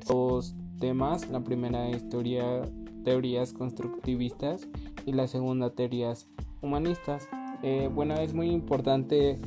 diversos 0.00 0.54
temas. 0.78 1.28
La 1.30 1.40
primera 1.40 1.88
es 1.88 2.08
teorías 2.08 3.52
constructivistas 3.52 4.68
y 5.06 5.12
la 5.12 5.26
segunda 5.26 5.70
teorías 5.70 6.28
humanistas. 6.60 7.28
Eh, 7.62 7.88
bueno, 7.92 8.14
es 8.14 8.34
muy 8.34 8.50
importante 8.50 9.38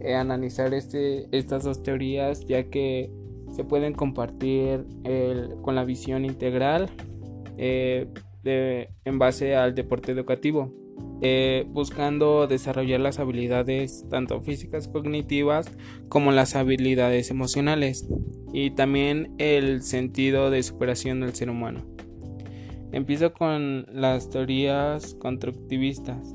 eh, 0.00 0.14
analizar 0.14 0.72
este, 0.74 1.28
estas 1.36 1.64
dos 1.64 1.82
teorías 1.82 2.46
ya 2.46 2.64
que 2.64 3.10
se 3.52 3.64
pueden 3.64 3.94
compartir 3.94 4.86
con 5.62 5.74
la 5.74 5.84
visión 5.84 6.24
integral 6.24 6.90
eh, 7.56 8.08
en 8.44 9.18
base 9.18 9.56
al 9.56 9.74
deporte 9.74 10.12
educativo, 10.12 10.72
buscando 11.72 12.46
desarrollar 12.46 13.00
las 13.00 13.18
habilidades 13.18 14.04
tanto 14.10 14.40
físicas 14.42 14.86
cognitivas 14.86 15.70
como 16.08 16.30
las 16.30 16.54
habilidades 16.54 17.30
emocionales 17.30 18.06
y 18.52 18.70
también 18.70 19.34
el 19.38 19.82
sentido 19.82 20.50
de 20.50 20.62
superación 20.62 21.20
del 21.20 21.34
ser 21.34 21.50
humano. 21.50 21.84
Empiezo 22.92 23.32
con 23.32 23.86
las 23.92 24.30
teorías 24.30 25.14
constructivistas. 25.14 26.34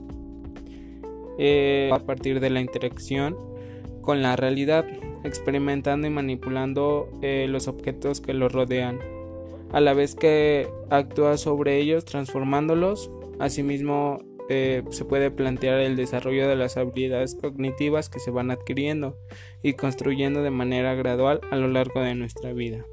Eh, 1.40 1.90
a 1.92 1.98
partir 2.00 2.40
de 2.40 2.52
la 2.52 2.62
interacción 2.62 3.36
con 4.02 4.22
la 4.22 4.36
realidad, 4.36 4.86
experimentando 5.24 6.06
y 6.06 6.12
manipulando 6.12 7.10
eh, 7.24 7.48
los 7.50 7.68
objetos 7.68 8.22
que 8.22 8.36
los 8.36 8.52
rodean, 8.52 9.00
a 9.72 9.80
la 9.80 9.94
vez 9.94 10.14
que 10.14 10.68
actúa 10.90 11.38
sobre 11.38 11.80
ellos 11.80 12.06
transformándolos. 12.06 13.10
Asimismo, 13.40 14.20
eh, 14.54 14.84
se 14.90 15.06
puede 15.06 15.32
plantear 15.32 15.80
el 15.80 15.96
desarrollo 15.96 16.46
de 16.46 16.58
las 16.58 16.76
habilidades 16.76 17.36
cognitivas 17.36 18.10
que 18.10 18.20
se 18.20 18.32
van 18.32 18.52
adquiriendo 18.52 19.18
y 19.64 19.76
construyendo 19.76 20.44
de 20.44 20.52
manera 20.52 20.94
gradual 20.94 21.40
a 21.52 21.56
lo 21.56 21.70
largo 21.70 22.02
de 22.02 22.16
nuestra 22.16 22.52
vida. 22.52 22.86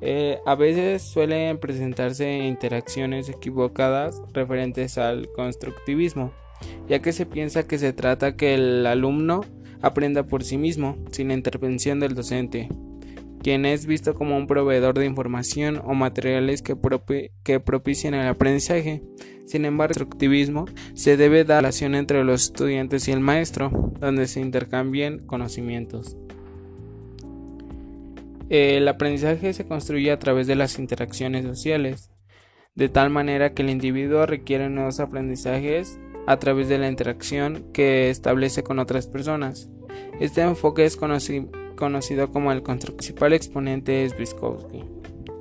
Eh, 0.00 0.40
a 0.46 0.56
veces 0.56 1.02
suelen 1.02 1.58
presentarse 1.58 2.38
interacciones 2.38 3.28
equivocadas 3.28 4.20
referentes 4.32 4.98
al 4.98 5.28
constructivismo, 5.30 6.32
ya 6.88 6.98
que 6.98 7.12
se 7.12 7.24
piensa 7.24 7.68
que 7.68 7.78
se 7.78 7.92
trata 7.92 8.34
que 8.34 8.54
el 8.54 8.84
alumno 8.84 9.42
aprenda 9.80 10.24
por 10.24 10.42
sí 10.42 10.58
mismo, 10.58 10.96
sin 11.12 11.28
la 11.28 11.34
intervención 11.34 12.00
del 12.00 12.16
docente, 12.16 12.68
quien 13.42 13.66
es 13.66 13.86
visto 13.86 14.14
como 14.14 14.36
un 14.36 14.46
proveedor 14.46 14.98
de 14.98 15.06
información 15.06 15.82
o 15.84 15.94
materiales 15.94 16.62
que, 16.62 16.76
que 17.42 17.60
propician 17.60 18.14
el 18.14 18.28
aprendizaje. 18.28 19.02
Sin 19.46 19.64
embargo, 19.64 19.92
el 19.92 19.98
constructivismo 19.98 20.66
se 20.94 21.16
debe 21.16 21.44
dar 21.44 21.62
relación 21.62 21.94
entre 21.94 22.24
los 22.24 22.44
estudiantes 22.44 23.08
y 23.08 23.12
el 23.12 23.20
maestro, 23.20 23.70
donde 23.98 24.28
se 24.28 24.40
intercambian 24.40 25.18
conocimientos. 25.26 26.16
El 28.48 28.86
aprendizaje 28.86 29.52
se 29.52 29.66
construye 29.66 30.12
a 30.12 30.18
través 30.18 30.46
de 30.46 30.54
las 30.54 30.78
interacciones 30.78 31.44
sociales, 31.44 32.10
de 32.74 32.88
tal 32.88 33.10
manera 33.10 33.54
que 33.54 33.62
el 33.62 33.70
individuo 33.70 34.24
requiere 34.24 34.68
nuevos 34.68 35.00
aprendizajes 35.00 35.98
a 36.26 36.38
través 36.38 36.68
de 36.68 36.78
la 36.78 36.88
interacción 36.88 37.64
que 37.72 38.08
establece 38.10 38.62
con 38.62 38.78
otras 38.78 39.06
personas. 39.08 39.68
Este 40.20 40.42
enfoque 40.42 40.84
es 40.84 40.96
conocido 40.96 41.50
como 41.74 42.52
el 42.52 42.62
principal 42.62 43.32
exponente 43.32 44.04
es 44.04 44.16
Vygotsky. 44.16 44.84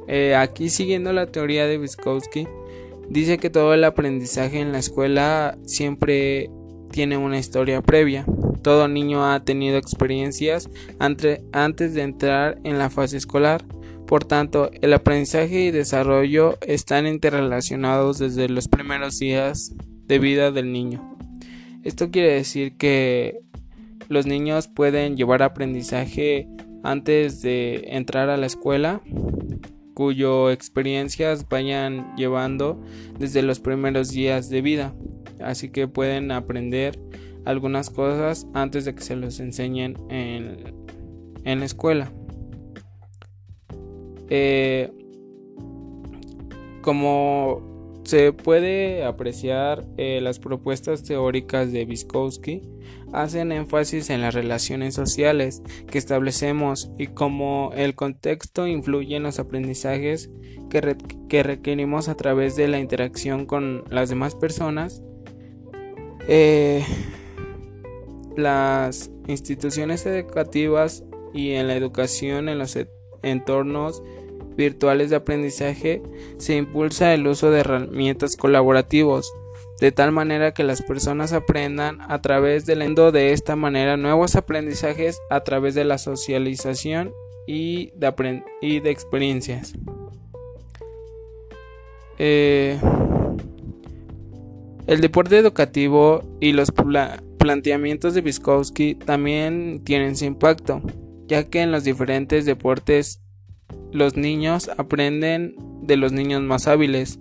Eh, 0.07 0.35
aquí 0.35 0.69
siguiendo 0.69 1.13
la 1.13 1.27
teoría 1.27 1.67
de 1.67 1.77
Vygotsky, 1.77 2.47
dice 3.09 3.37
que 3.37 3.49
todo 3.49 3.73
el 3.73 3.83
aprendizaje 3.83 4.59
en 4.59 4.71
la 4.71 4.79
escuela 4.79 5.57
siempre 5.65 6.49
tiene 6.91 7.17
una 7.17 7.37
historia 7.37 7.81
previa. 7.81 8.25
Todo 8.61 8.87
niño 8.87 9.25
ha 9.25 9.43
tenido 9.43 9.77
experiencias 9.77 10.69
antes 10.99 11.93
de 11.93 12.01
entrar 12.01 12.59
en 12.63 12.77
la 12.77 12.89
fase 12.89 13.17
escolar. 13.17 13.63
Por 14.05 14.25
tanto, 14.25 14.69
el 14.81 14.93
aprendizaje 14.93 15.61
y 15.61 15.71
desarrollo 15.71 16.57
están 16.67 17.07
interrelacionados 17.07 18.19
desde 18.19 18.49
los 18.49 18.67
primeros 18.67 19.17
días 19.17 19.73
de 20.05 20.19
vida 20.19 20.51
del 20.51 20.71
niño. 20.73 21.17
Esto 21.83 22.11
quiere 22.11 22.33
decir 22.33 22.77
que 22.77 23.39
los 24.11 24.25
niños 24.25 24.67
pueden 24.67 25.15
llevar 25.15 25.41
aprendizaje 25.41 26.49
antes 26.83 27.41
de 27.41 27.85
entrar 27.95 28.29
a 28.29 28.35
la 28.35 28.45
escuela, 28.45 29.01
cuyo 29.93 30.51
experiencias 30.51 31.47
vayan 31.47 32.13
llevando 32.17 32.83
desde 33.17 33.41
los 33.41 33.61
primeros 33.61 34.11
días 34.11 34.49
de 34.49 34.61
vida. 34.61 34.93
Así 35.41 35.69
que 35.69 35.87
pueden 35.87 36.31
aprender 36.31 36.99
algunas 37.45 37.89
cosas 37.89 38.47
antes 38.53 38.83
de 38.83 38.93
que 38.95 39.01
se 39.01 39.15
los 39.15 39.39
enseñen 39.39 39.95
en, 40.09 41.59
la 41.59 41.65
escuela. 41.65 42.11
Eh, 44.29 44.91
como 46.81 47.70
se 48.11 48.33
puede 48.33 49.05
apreciar, 49.05 49.85
eh, 49.95 50.19
las 50.21 50.37
propuestas 50.37 51.01
teóricas 51.01 51.71
de 51.71 51.85
Vygotsky 51.85 52.61
hacen 53.13 53.53
énfasis 53.53 54.09
en 54.09 54.19
las 54.19 54.33
relaciones 54.33 54.95
sociales 54.95 55.63
que 55.87 55.97
establecemos 55.97 56.91
y 56.97 57.07
cómo 57.07 57.71
el 57.73 57.95
contexto 57.95 58.67
influye 58.67 59.15
en 59.15 59.23
los 59.23 59.39
aprendizajes 59.39 60.29
que, 60.69 60.97
que 61.29 61.41
requerimos 61.41 62.09
a 62.09 62.15
través 62.15 62.57
de 62.57 62.67
la 62.67 62.79
interacción 62.79 63.45
con 63.45 63.85
las 63.89 64.09
demás 64.09 64.35
personas. 64.35 65.01
Eh, 66.27 66.83
las 68.35 69.09
instituciones 69.29 70.05
educativas 70.05 71.05
y 71.33 71.51
en 71.51 71.69
la 71.69 71.77
educación 71.77 72.49
en 72.49 72.57
los 72.57 72.77
entornos 73.23 74.03
virtuales 74.61 75.09
de 75.09 75.15
aprendizaje 75.15 76.01
se 76.37 76.55
impulsa 76.55 77.13
el 77.13 77.27
uso 77.27 77.51
de 77.51 77.59
herramientas 77.61 78.35
colaborativos 78.37 79.33
de 79.81 79.91
tal 79.91 80.11
manera 80.11 80.53
que 80.53 80.63
las 80.63 80.83
personas 80.83 81.33
aprendan 81.33 81.99
a 82.07 82.21
través 82.21 82.67
del 82.67 82.83
endo 82.83 83.11
de 83.11 83.33
esta 83.33 83.55
manera 83.55 83.97
nuevos 83.97 84.35
aprendizajes 84.35 85.19
a 85.31 85.41
través 85.43 85.73
de 85.73 85.83
la 85.85 85.97
socialización 85.97 87.11
y 87.47 87.91
de, 87.95 88.91
experiencias. 88.91 89.73
Eh, 92.19 92.79
el 94.85 95.01
deporte 95.01 95.39
educativo 95.39 96.21
y 96.39 96.53
los 96.53 96.71
planteamientos 97.39 98.13
de 98.13 98.21
Vygotsky 98.21 98.93
también 98.93 99.81
tienen 99.83 100.15
su 100.15 100.25
impacto, 100.25 100.83
ya 101.25 101.45
que 101.45 101.61
en 101.61 101.71
los 101.71 101.83
diferentes 101.83 102.45
deportes 102.45 103.19
los 103.91 104.15
niños 104.15 104.69
aprenden 104.77 105.55
de 105.81 105.97
los 105.97 106.11
niños 106.11 106.41
más 106.41 106.67
hábiles, 106.67 107.19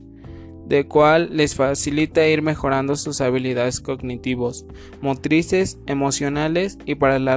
de 0.66 0.86
cual 0.86 1.30
les 1.32 1.56
facilita 1.56 2.28
ir 2.28 2.42
mejorando 2.42 2.94
sus 2.94 3.20
habilidades 3.20 3.80
cognitivos, 3.80 4.66
motrices, 5.00 5.80
emocionales 5.86 6.78
y 6.84 6.94
para 6.94 7.18
la 7.18 7.36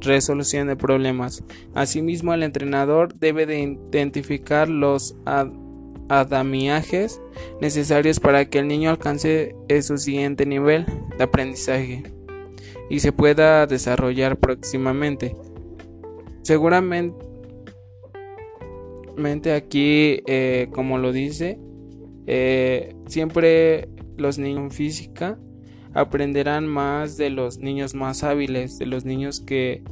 resolución 0.00 0.66
de 0.66 0.74
problemas. 0.74 1.44
Asimismo, 1.74 2.34
el 2.34 2.42
entrenador 2.42 3.14
debe 3.14 3.46
de 3.46 3.60
identificar 3.60 4.68
los 4.68 5.14
adamiajes 6.08 7.20
necesarios 7.60 8.18
para 8.18 8.46
que 8.46 8.58
el 8.58 8.66
niño 8.66 8.90
alcance 8.90 9.54
su 9.80 9.96
siguiente 9.96 10.44
nivel 10.44 10.84
de 11.16 11.24
aprendizaje 11.24 12.02
y 12.90 12.98
se 12.98 13.12
pueda 13.12 13.66
desarrollar 13.66 14.36
próximamente. 14.38 15.36
Seguramente 16.42 17.31
aquí, 19.54 20.22
eh, 20.26 20.68
como 20.72 20.98
lo 20.98 21.12
dice, 21.12 21.58
eh, 22.26 22.94
siempre 23.06 23.88
los 24.16 24.38
niños 24.38 24.64
en 24.64 24.70
física 24.70 25.38
aprenderán 25.94 26.66
más 26.66 27.16
de 27.16 27.30
los 27.30 27.58
niños 27.58 27.94
más 27.94 28.24
hábiles, 28.24 28.78
de 28.78 28.86
los 28.86 29.04
niños 29.04 29.40
que, 29.40 29.82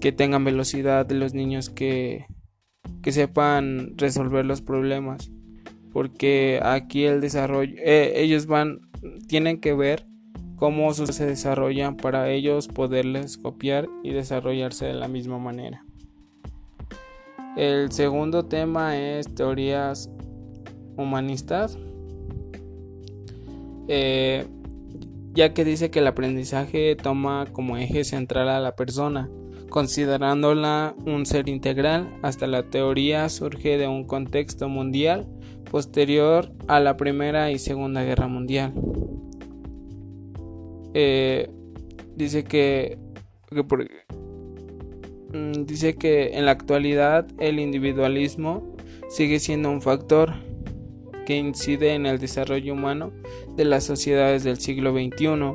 que 0.00 0.12
tengan 0.12 0.44
velocidad, 0.44 1.06
de 1.06 1.14
los 1.14 1.34
niños 1.34 1.70
que, 1.70 2.26
que 3.02 3.12
sepan 3.12 3.96
resolver 3.96 4.44
los 4.44 4.60
problemas. 4.60 5.30
Porque 5.92 6.60
aquí 6.62 7.04
el 7.04 7.20
desarrollo, 7.22 7.74
eh, 7.78 8.12
ellos 8.16 8.46
van, 8.46 8.80
tienen 9.28 9.60
que 9.60 9.72
ver 9.72 10.06
cómo 10.56 10.92
se 10.92 11.26
desarrollan 11.26 11.96
para 11.96 12.30
ellos 12.30 12.68
poderles 12.68 13.38
copiar 13.38 13.88
y 14.02 14.12
desarrollarse 14.12 14.86
de 14.86 14.94
la 14.94 15.08
misma 15.08 15.38
manera. 15.38 15.85
El 17.56 17.90
segundo 17.90 18.44
tema 18.44 18.98
es 18.98 19.34
teorías 19.34 20.10
humanistas, 20.98 21.78
eh, 23.88 24.46
ya 25.32 25.54
que 25.54 25.64
dice 25.64 25.90
que 25.90 26.00
el 26.00 26.06
aprendizaje 26.06 26.96
toma 26.96 27.46
como 27.52 27.78
eje 27.78 28.04
central 28.04 28.50
a 28.50 28.60
la 28.60 28.76
persona, 28.76 29.30
considerándola 29.70 30.94
un 31.06 31.24
ser 31.24 31.48
integral, 31.48 32.08
hasta 32.20 32.46
la 32.46 32.62
teoría 32.64 33.28
surge 33.30 33.78
de 33.78 33.88
un 33.88 34.04
contexto 34.04 34.68
mundial 34.68 35.26
posterior 35.70 36.52
a 36.68 36.78
la 36.78 36.98
Primera 36.98 37.50
y 37.50 37.58
Segunda 37.58 38.04
Guerra 38.04 38.28
Mundial. 38.28 38.74
Eh, 40.92 41.50
dice 42.14 42.44
que, 42.44 42.98
mm, 43.50 44.25
dice 45.66 45.94
que 45.94 46.36
en 46.38 46.46
la 46.46 46.52
actualidad 46.52 47.26
el 47.38 47.58
individualismo 47.58 48.76
sigue 49.08 49.38
siendo 49.38 49.70
un 49.70 49.82
factor 49.82 50.34
que 51.26 51.36
incide 51.36 51.94
en 51.94 52.06
el 52.06 52.18
desarrollo 52.18 52.72
humano 52.72 53.12
de 53.56 53.64
las 53.64 53.84
sociedades 53.84 54.44
del 54.44 54.58
siglo 54.58 54.92
XXI, 54.92 55.52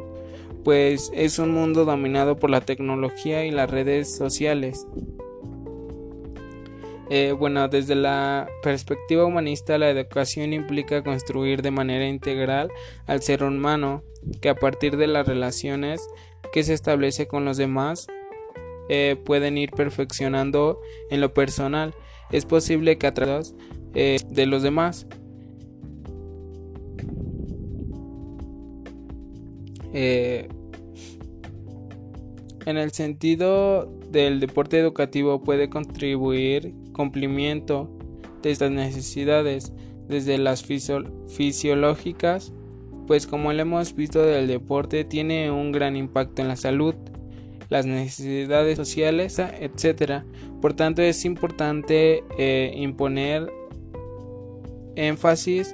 pues 0.64 1.12
es 1.16 1.40
un 1.40 1.52
mundo 1.52 1.86
dominado 1.86 2.38
por 2.38 2.50
la 2.50 2.62
tecnología 2.62 3.46
y 3.46 3.52
las 3.52 3.72
redes 3.72 4.16
sociales. 4.16 4.86
Eh, 7.10 7.34
bueno, 7.34 7.68
desde 7.68 7.96
la 7.96 8.48
perspectiva 8.64 9.26
humanista, 9.26 9.78
la 9.78 9.90
educación 9.90 10.54
implica 10.54 11.04
construir 11.04 11.62
de 11.62 11.72
manera 11.72 12.08
integral 12.08 12.72
al 13.06 13.22
ser 13.22 13.44
humano, 13.44 14.04
que 14.40 14.50
a 14.50 14.56
partir 14.56 14.96
de 14.96 15.08
las 15.08 15.28
relaciones 15.28 16.08
que 16.54 16.64
se 16.64 16.74
establece 16.74 17.28
con 17.28 17.44
los 17.44 17.58
demás, 17.58 18.08
eh, 18.94 19.16
pueden 19.16 19.58
ir 19.58 19.72
perfeccionando 19.72 20.82
en 21.10 21.22
lo 21.22 21.34
personal. 21.34 21.96
Es 22.30 22.44
posible 22.46 22.98
que 22.98 23.08
a 23.08 23.14
través 23.14 23.56
eh, 23.96 24.18
de 24.30 24.46
los 24.46 24.64
demás. 24.64 25.08
en 29.94 30.48
el 32.66 32.92
sentido 32.92 33.92
del 34.10 34.40
deporte 34.40 34.80
educativo 34.80 35.44
puede 35.44 35.70
contribuir 35.70 36.74
cumplimiento 36.94 37.90
de 38.42 38.52
estas 38.52 38.72
necesidades, 38.72 39.74
desde 40.08 40.38
las 40.38 40.64
fisiológicas, 40.64 42.54
pues 43.08 43.28
como 43.28 43.52
lo 43.52 43.62
hemos 43.62 43.96
visto 43.96 44.22
del 44.22 44.48
deporte 44.48 45.04
tiene 45.04 45.52
un 45.52 45.72
gran 45.72 45.96
impacto 45.96 46.42
en 46.42 46.48
la 46.48 46.56
salud, 46.56 46.96
las 47.72 47.86
necesidades 47.86 48.76
sociales, 48.76 49.40
etc. 49.40 50.24
Por 50.62 50.74
tanto 50.74 51.02
es 51.02 51.24
importante 51.24 52.22
eh, 52.38 52.74
imponer 52.76 53.50
énfasis 54.98 55.74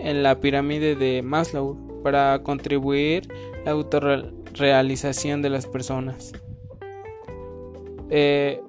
en 0.00 0.22
la 0.22 0.40
pirámide 0.40 0.96
de 0.96 1.20
Maslow 1.22 2.02
para 2.02 2.42
contribuir 2.42 3.28
a 3.60 3.66
la 3.66 3.70
autorrealización 3.72 5.42
de 5.42 5.50
las 5.50 5.66
personas. 5.66 6.32
Eh, 8.08 8.62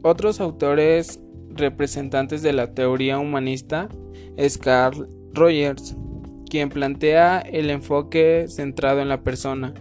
otros 0.00 0.40
autores 0.40 1.20
representantes 1.50 2.40
de 2.40 2.54
la 2.54 2.72
teoría 2.72 3.18
humanista 3.18 3.90
es 4.38 4.56
Carl 4.56 5.06
Rogers, 5.34 5.96
quien 6.48 6.70
plantea 6.70 7.40
el 7.40 7.68
enfoque 7.68 8.46
centrado 8.48 9.00
en 9.00 9.10
la 9.10 9.22
persona 9.22 9.74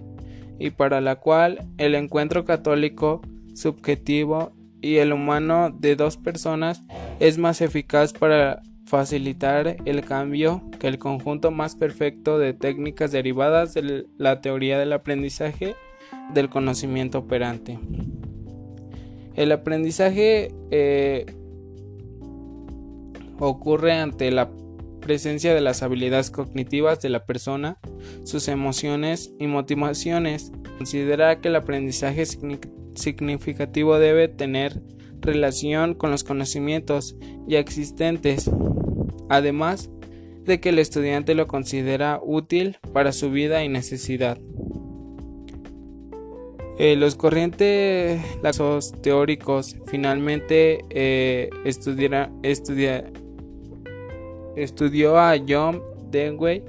y 0.60 0.72
para 0.72 1.02
la 1.02 1.16
cual 1.18 1.66
el 1.78 1.96
encuentro 1.96 2.46
católico 2.46 3.22
subjetivo 3.54 4.54
y 4.82 4.98
el 4.98 5.14
humano 5.14 5.72
de 5.72 5.96
dos 5.96 6.18
personas 6.18 6.84
es 7.20 7.38
más 7.38 7.62
eficaz 7.62 8.14
para 8.14 8.62
facilitar 8.86 9.78
el 9.86 10.02
cambio 10.02 10.62
que 10.80 10.88
el 10.88 11.00
conjunto 11.00 11.52
más 11.52 11.76
perfecto 11.76 12.38
de 12.38 12.54
técnicas 12.54 13.12
derivadas 13.12 13.74
de 13.74 14.06
la 14.18 14.42
teoría 14.42 14.78
del 14.78 14.94
aprendizaje 14.94 15.76
del 16.34 16.50
conocimiento 16.50 17.20
operante. 17.20 17.80
El 19.36 19.52
aprendizaje 19.52 20.54
eh, 20.72 21.26
ocurre 23.40 23.94
ante 23.94 24.32
la 24.32 24.50
presencia 25.06 25.54
de 25.54 25.62
las 25.62 25.84
habilidades 25.84 26.32
cognitivas 26.32 27.00
de 27.00 27.10
la 27.10 27.28
persona, 27.28 27.78
sus 28.24 28.48
emociones 28.48 29.32
y 29.40 29.46
motivaciones. 29.46 30.52
Considera 30.80 31.40
que 31.40 31.50
el 31.50 31.56
aprendizaje 31.58 32.26
significativo 32.96 34.00
debe 34.00 34.30
tener 34.30 34.82
relación 35.22 35.94
con 35.94 36.10
los 36.10 36.24
conocimientos 36.24 37.16
ya 37.46 37.60
existentes, 37.60 38.50
además 39.30 39.92
de 40.44 40.60
que 40.60 40.70
el 40.70 40.80
estudiante 40.80 41.36
lo 41.36 41.46
considera 41.46 42.20
útil 42.24 42.78
para 42.92 43.12
su 43.12 43.30
vida 43.30 43.64
y 43.64 43.70
necesidad. 43.70 44.40
Eh, 46.80 46.96
los 46.96 47.16
corrientes 47.16 48.22
lazos 48.42 48.92
teóricos 49.04 49.78
finalmente 49.86 50.80
eh, 50.90 51.50
estudió 54.56 55.18
a 55.18 55.36
John 55.48 55.82
Dewey, 56.12 56.64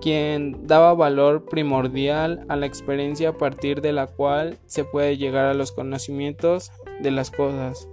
quien 0.00 0.66
daba 0.66 0.94
valor 0.94 1.46
primordial 1.46 2.44
a 2.48 2.56
la 2.56 2.66
experiencia 2.66 3.30
a 3.30 3.38
partir 3.38 3.80
de 3.80 3.92
la 3.92 4.06
cual 4.06 4.58
se 4.66 4.84
puede 4.84 5.16
llegar 5.16 5.46
a 5.46 5.54
los 5.54 5.72
conocimientos 5.72 6.72
de 7.00 7.10
las 7.10 7.30
cosas. 7.30 7.88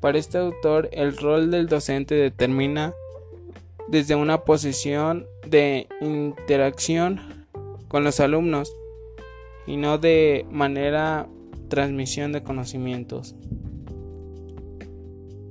Para 0.00 0.18
este 0.18 0.38
autor, 0.38 0.88
el 0.92 1.16
rol 1.16 1.50
del 1.50 1.66
docente 1.66 2.14
determina 2.14 2.94
desde 3.88 4.14
una 4.14 4.44
posición 4.44 5.26
de 5.46 5.88
interacción 6.00 7.46
con 7.88 8.04
los 8.04 8.20
alumnos 8.20 8.72
y 9.66 9.76
no 9.76 9.98
de 9.98 10.46
manera 10.50 11.26
transmisión 11.68 12.32
de 12.32 12.42
conocimientos. 12.42 13.34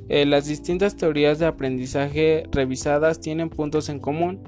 Eh, 0.09 0.25
las 0.25 0.48
distintas 0.48 0.95
teorías 0.95 1.39
de 1.39 1.45
aprendizaje 1.45 2.44
revisadas 2.51 3.19
tienen 3.19 3.50
puntos 3.50 3.89
en 3.89 4.00
común, 4.00 4.39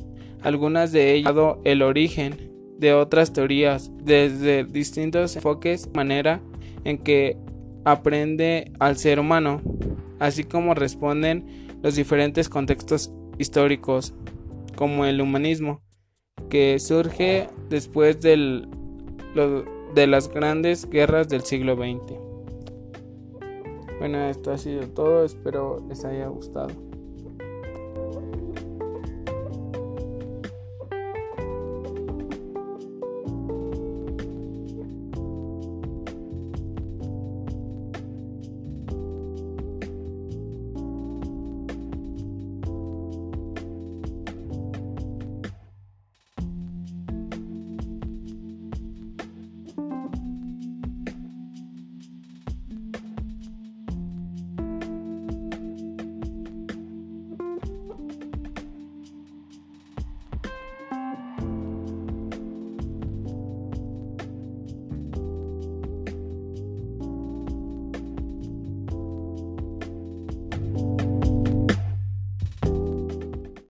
algunas 0.41 0.91
de 0.91 1.13
ellas 1.13 1.33
el 1.65 1.81
origen 1.81 2.50
de 2.77 2.94
otras 2.94 3.33
teorías 3.33 3.91
desde 4.01 4.63
distintos 4.63 5.35
enfoques, 5.35 5.89
manera 5.94 6.41
en 6.85 6.97
que 6.97 7.38
aprende 7.83 8.71
al 8.79 8.95
ser 8.95 9.19
humano, 9.19 9.61
así 10.19 10.45
como 10.45 10.73
responden 10.75 11.67
los 11.81 11.95
diferentes 11.95 12.47
contextos 12.47 13.12
históricos, 13.38 14.13
como 14.75 15.05
el 15.05 15.19
humanismo, 15.19 15.81
que 16.50 16.79
surge 16.79 17.47
después 17.69 18.21
de 18.21 18.65
las 20.07 20.29
grandes 20.29 20.89
guerras 20.89 21.27
del 21.27 21.41
siglo 21.41 21.75
XX. 21.75 22.28
Bueno, 24.00 24.18
esto 24.30 24.51
ha 24.51 24.57
sido 24.57 24.88
todo, 24.88 25.25
espero 25.25 25.84
les 25.90 26.06
haya 26.06 26.28
gustado. 26.28 26.69